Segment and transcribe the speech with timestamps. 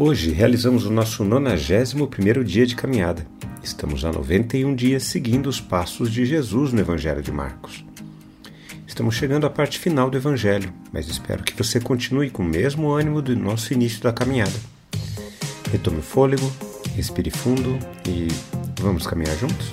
[0.00, 3.26] Hoje realizamos o nosso 91º dia de caminhada.
[3.60, 7.84] Estamos há 91 dias seguindo os passos de Jesus no Evangelho de Marcos.
[8.86, 12.92] Estamos chegando à parte final do Evangelho, mas espero que você continue com o mesmo
[12.92, 14.54] ânimo do nosso início da caminhada.
[15.72, 16.48] Retome o fôlego,
[16.94, 17.76] respire fundo
[18.06, 18.28] e
[18.80, 19.72] vamos caminhar juntos?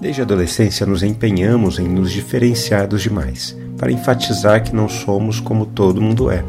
[0.00, 5.38] Desde a adolescência nos empenhamos em nos diferenciar dos demais, para enfatizar que não somos
[5.38, 6.44] como todo mundo é.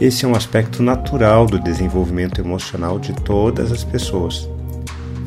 [0.00, 4.48] Esse é um aspecto natural do desenvolvimento emocional de todas as pessoas.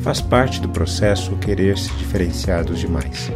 [0.02, 3.30] Faz parte do processo querer se diferenciar dos demais.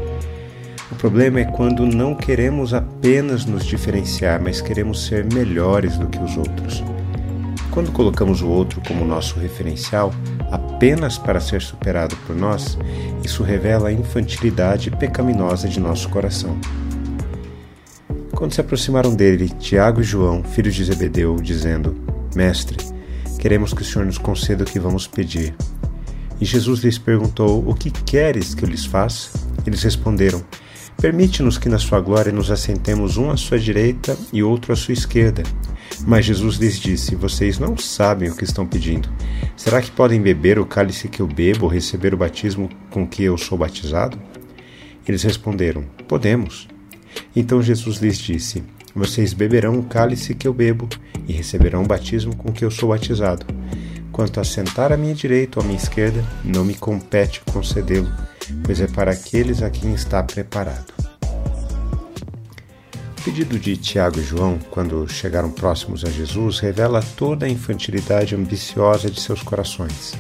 [0.91, 6.19] O problema é quando não queremos apenas nos diferenciar, mas queremos ser melhores do que
[6.19, 6.83] os outros.
[7.71, 10.13] Quando colocamos o outro como nosso referencial,
[10.51, 12.77] apenas para ser superado por nós,
[13.25, 16.59] isso revela a infantilidade pecaminosa de nosso coração.
[18.39, 21.97] Quando se aproximaram dele, Tiago e João, filhos de Zebedeu, dizendo:
[22.37, 22.77] Mestre,
[23.37, 25.57] queremos que o Senhor nos conceda o que vamos pedir.
[26.41, 29.37] E Jesus lhes perguntou: O que queres que eu lhes faça?
[29.67, 30.41] Eles responderam:
[30.99, 34.95] Permite-nos que na sua glória nos assentemos um à sua direita e outro à sua
[34.95, 35.43] esquerda.
[36.07, 39.09] Mas Jesus lhes disse: Vocês não sabem o que estão pedindo.
[39.57, 43.25] Será que podem beber o cálice que eu bebo ou receber o batismo com que
[43.25, 44.17] eu sou batizado?
[45.05, 46.78] Eles responderam: Podemos.
[47.35, 48.63] Então Jesus lhes disse:
[48.95, 50.89] Vocês beberão o cálice que eu bebo
[51.27, 53.47] e receberão o batismo com que eu sou batizado.
[54.11, 58.11] Quanto a sentar à minha direita ou à minha esquerda, não me compete concedê-lo,
[58.65, 60.93] pois é para aqueles a quem está preparado.
[63.19, 68.35] O pedido de Tiago e João, quando chegaram próximos a Jesus, revela toda a infantilidade
[68.35, 70.15] ambiciosa de seus corações.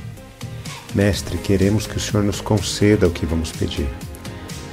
[0.95, 3.89] Mestre, queremos que o Senhor nos conceda o que vamos pedir.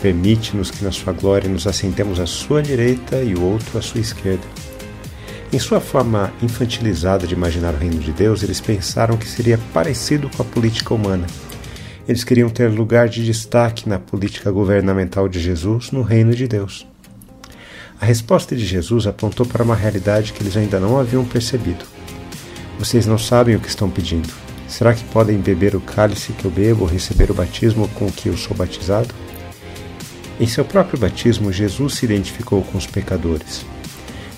[0.05, 3.99] Permite-nos que na sua glória nos assentemos à sua direita e o outro à sua
[3.99, 4.43] esquerda.
[5.51, 10.29] Em sua forma infantilizada de imaginar o reino de Deus, eles pensaram que seria parecido
[10.29, 11.25] com a política humana.
[12.07, 16.85] Eles queriam ter lugar de destaque na política governamental de Jesus no reino de Deus.
[17.99, 21.83] A resposta de Jesus apontou para uma realidade que eles ainda não haviam percebido.
[22.77, 24.31] Vocês não sabem o que estão pedindo.
[24.67, 28.29] Será que podem beber o cálice que eu bebo ou receber o batismo com que
[28.29, 29.25] eu sou batizado?
[30.38, 33.66] Em seu próprio batismo, Jesus se identificou com os pecadores.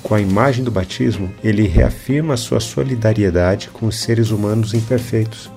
[0.04, 5.52] Com a imagem do batismo, ele reafirma sua solidariedade com os seres humanos imperfeitos.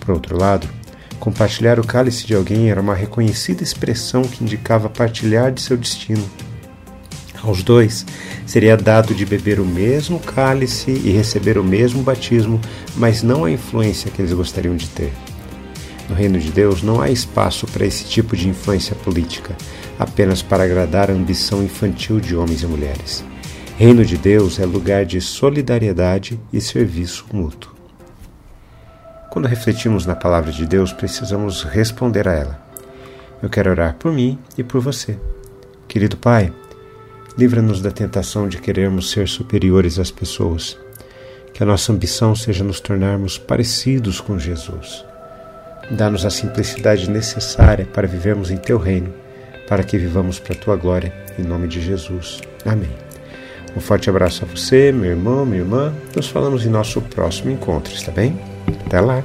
[0.00, 0.68] Por outro lado,
[1.20, 6.28] compartilhar o cálice de alguém era uma reconhecida expressão que indicava partilhar de seu destino.
[7.42, 8.04] Aos dois
[8.44, 12.60] seria dado de beber o mesmo cálice e receber o mesmo batismo,
[12.96, 15.12] mas não a influência que eles gostariam de ter.
[16.10, 19.56] No reino de Deus não há espaço para esse tipo de influência política,
[19.96, 23.24] apenas para agradar a ambição infantil de homens e mulheres.
[23.78, 27.72] Reino de Deus é lugar de solidariedade e serviço mútuo.
[29.30, 32.66] Quando refletimos na palavra de Deus, precisamos responder a ela.
[33.40, 35.16] Eu quero orar por mim e por você.
[35.86, 36.52] Querido Pai,
[37.38, 40.76] livra-nos da tentação de querermos ser superiores às pessoas.
[41.54, 45.08] Que a nossa ambição seja nos tornarmos parecidos com Jesus.
[45.90, 49.12] Dá-nos a simplicidade necessária para vivermos em Teu reino,
[49.68, 52.40] para que vivamos para a Tua glória, em nome de Jesus.
[52.64, 52.90] Amém.
[53.76, 55.92] Um forte abraço a você, meu irmão, minha irmã.
[56.14, 58.38] Nos falamos em nosso próximo encontro, está bem?
[58.86, 59.24] Até lá!